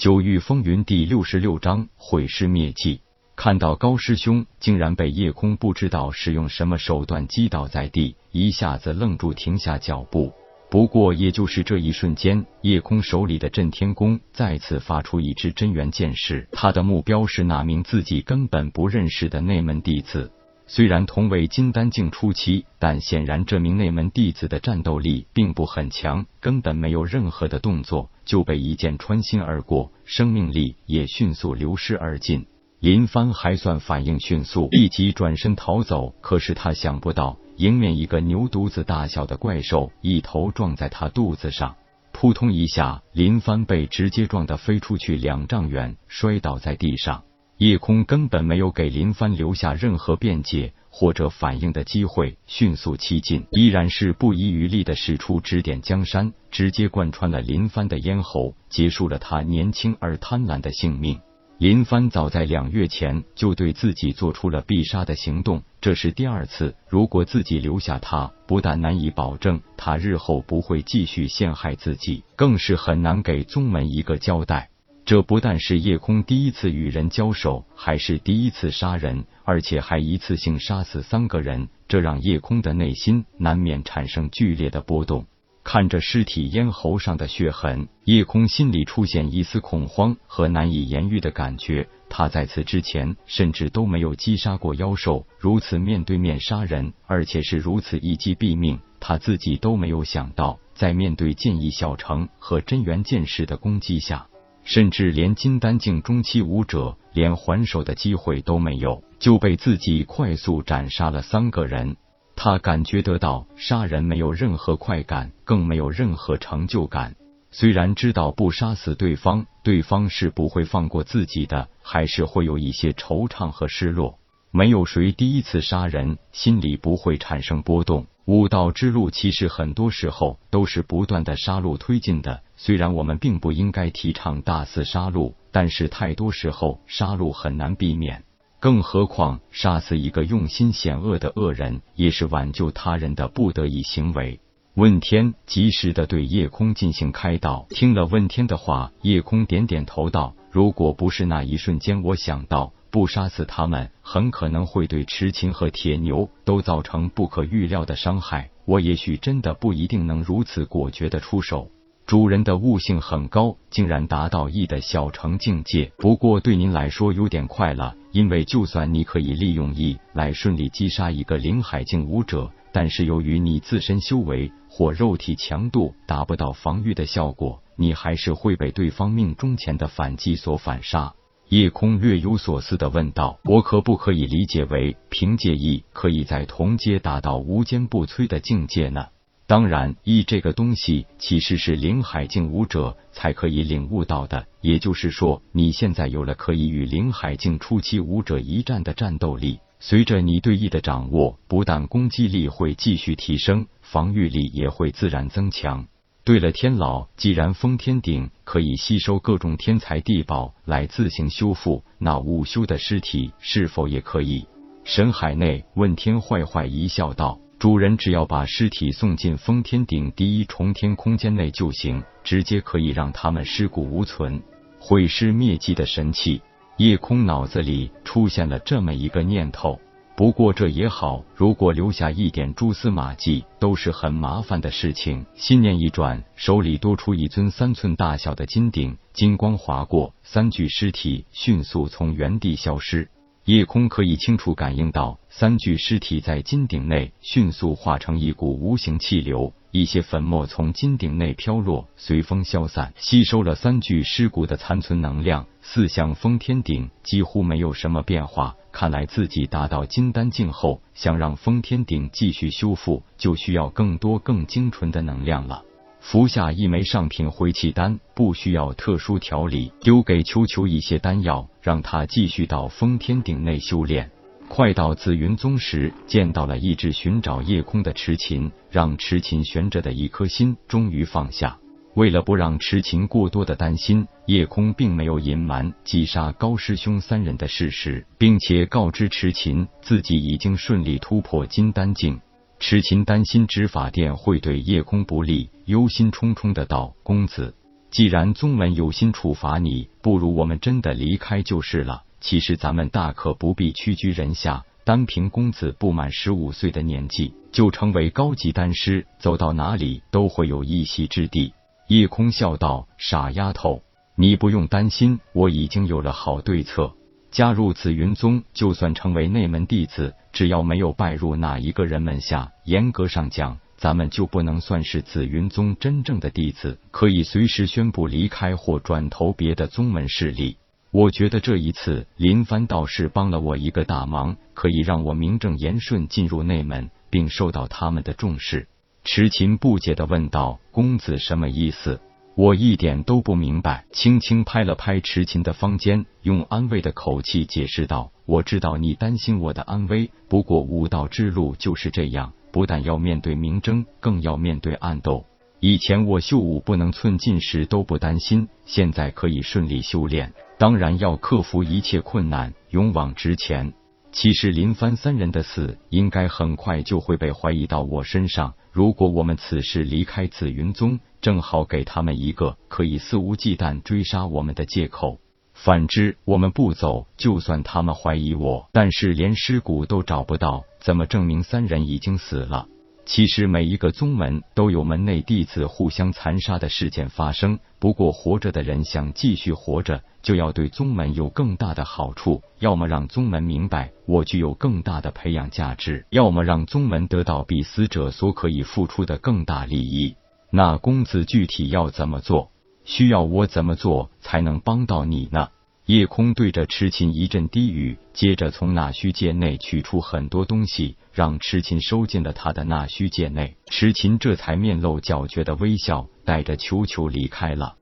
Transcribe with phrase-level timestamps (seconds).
[0.00, 3.02] 九域风云第六十六章毁尸灭迹。
[3.36, 10.32] 看到高师兄竟然被叶空不知道使用什么手段击倒在地，一下子愣住，停下脚步。
[10.70, 20.32] 不过，也就是这一瞬间，叶空手里的震天弓再次发出一支真元剑矢，他的目标是那名自己根本不认识的内门弟子。
[20.72, 32.46] 虽然同为金丹境初期，但显然这名内门弟子的战斗力并不很强，根本没有任何的动作就被一剑穿心而过，生命力也迅速流失而尽。
[32.78, 36.14] 林帆还算反应迅速，立即转身逃走。
[36.20, 41.74] 可是他想不到，迎面一个牛犊子大小的怪兽一头撞在他肚子上，
[42.12, 47.24] 扑通一下，林帆被直接撞得飞出去两丈远，摔倒在地上。
[47.60, 61.20] 叶空根本没有给林帆留下任何辩解或者反应的机会，迅速七进，依然是不遗余力的使出指点江山，直接贯穿了林帆的咽喉，结束了他年轻而贪婪的性命。
[61.58, 66.74] 林帆早在两月前就对自己做出了必杀的行动，这是第二次。
[66.88, 74.70] 如果自己留下他，不但难以保证他日后不会继续陷害自己，更是很难给宗门一个交代。
[75.10, 85.26] 这不但是叶空第一次与人交手，还是第一次杀人，而且还一次性杀死三个人，这让叶空的内心难免产生剧烈的波动。
[85.64, 91.88] 看着尸体咽喉上的血痕，叶空心里出现一丝恐慌和难以言喻的感觉。
[92.08, 104.28] 他在此之前甚至都没有击杀过妖兽，如此面对面杀人，而且是如此一击毙命，他自己都没有想到，在面对剑意小城和真元剑士的攻击下。
[104.64, 111.96] 甚至连金丹境中期武者连还手的机会都没有，就被自己快速斩杀了三个人。
[112.36, 117.16] 他感觉得到杀人没有任何快感，更没有任何成就感。
[117.50, 124.18] 虽然知道不杀死对方，对方是不会放过自己的，还是会有一些惆怅和失落。
[124.52, 128.06] 没有谁第一次杀人心里不会产生波动。
[128.30, 132.44] 武道之路其实很多时候都是不断的杀戮推进的。
[132.56, 138.22] 虽然我们并不应该提倡大肆杀戮，但是太多时候杀戮很难避免。
[138.60, 144.38] 更何况杀死一个用心险恶的恶人，也是挽救他人的不得已行为。
[144.74, 158.50] 问天及时的对夜空进行开导，听了问天的话，夜空点点头道：“如果不是那一瞬间，我想到不杀死他们，很可能会对池琴和铁牛都造成不可预料的伤害。
[158.64, 161.70] 我也许真的不一定能如此果决的出手。”
[162.06, 165.92] 主人的悟性很高，竟然达到异的小成境界。
[165.96, 181.14] 不过对您来说有点快了，因为就算你可以利用异来顺利击杀一个灵海境武者，但是由于你自身修为或肉体强度达不到防御的效果，你还是会被对方命中前的反击所反杀。
[181.50, 189.06] 叶空略有所思的问道：“我可不可以理解为凭借意可以在同阶达到无坚不摧的境界呢？”
[189.48, 194.46] 当然，意这个东西其实是灵海境武者才可以领悟到的。
[194.60, 199.58] 也就是说，你现在有了可以与灵海境初期武者一战的战斗力。
[199.80, 205.88] 随着你对意的掌握，不但攻击力会继续提升，防御力也会自然增强。
[206.22, 214.46] 对了，天老，既然封天鼎可以吸收各种天材地宝来自行修复，那午休的尸体是否也可以？
[214.84, 217.38] 神海内，问天坏坏一笑道。
[217.58, 224.42] 主人只要把尸体送进封天顶第一重天空间内就行，直接可以让他们尸骨无存，
[224.78, 226.40] 毁尸灭迹的神器。
[226.78, 229.78] 夜空脑子里出现了这么一个念头，
[230.20, 235.24] 不过这也好，如果留下一点蛛丝马迹，都是很麻烦的事情。
[235.34, 243.08] 心念一转，手里多出一尊三寸大小的金鼎，金光划过，三具尸体迅速从原地消失。
[243.46, 255.46] 夜空可以清楚感应到，三具尸体在金鼎内迅速化成一股无形气流，一些粉末从金鼎内飘落，随风消散，吸收了三具尸骨的残存能量。
[255.72, 265.62] 四象封天鼎几乎没有什么变化，看来自己达到金丹境后，想让封天鼎继续修复，就需要更多更精纯的能量了。
[266.00, 274.10] 服下一枚上品回气丹，不需要特殊调理，丢给秋秋一些丹药，让他继续到封天顶内修炼。
[274.48, 281.60] 快到紫云宗时，见到了一直寻找夜空的痴琴，让痴琴悬着的一颗心终于放下。
[281.94, 292.20] 为了不让痴琴过多的担心，夜空并没有隐瞒击杀高师兄三人的事实，并且告知痴琴自己已经顺利突破金丹境。
[292.60, 297.54] 痴琴担心执法殿会对夜空不利，忧心忡忡的道：“公子，
[297.90, 302.04] 既然宗门有心处罚你，不如我们真的离开就是了。
[302.20, 311.54] 其实咱们大可不必屈居人下，单凭公子不满十五岁的年纪就成为高级丹师，走到哪里都会有一席之地。
[311.90, 313.82] 叶空笑道：“傻丫头，
[314.14, 316.92] 你不用担心，我已经有了好对策。
[317.32, 330.58] 加入紫云宗，就算成为内门弟子，只要没有拜入哪一个人门下，严格上讲，咱们就不能算是紫云宗真正的弟子，可以随时宣布离开或转投别的宗门势力。”
[330.92, 338.68] 我觉得这一次林帆倒是帮了我一个大忙，可以让我名正言顺进入内门，并受到他们的重视。
[339.02, 342.00] 池琴不解的问道：“公子什么意思？
[342.36, 355.24] 我一点都不明白。”轻轻拍了拍池琴的方肩，用安慰的口气解释道：“我知道你担心我的安危，不过武道之路就是这样，不但要面对明争，更要面对暗斗。
[355.60, 363.72] 以前我修武不能寸进时都不担心，现在可以顺利修炼。”当然要克服一切困难，勇往直前。
[364.12, 368.54] 其实林帆三人的死，应该很快就会被怀疑到我身上。
[368.72, 375.18] 如果我们此时离开紫云宗，正好给他们一个可以肆无忌惮追杀我们的借口。
[375.54, 382.66] 反之，我们不走，就算他们怀疑我，但是连尸骨都找不到，怎么证明三人已经死了？
[383.04, 387.58] 其实每一个宗门都有门内弟子互相残杀的事件发生。
[387.78, 400.14] 不过活着的人想继续活着，就要对宗门有更大的好处，要么让宗门明白我具有更大的培养价值，要么让宗门得到比死者所可以付出的更大利益。
[400.52, 402.50] 那公子具体要怎么做？
[402.84, 405.48] 需要我怎么做才能帮到你呢？
[405.90, 413.56] 夜空对着痴琴一阵低语，接着从纳虚界内取出很多东西，让痴琴收进了他的纳虚界内。
[413.66, 417.74] 痴琴这才面露狡黠的微笑，带着球球离开了。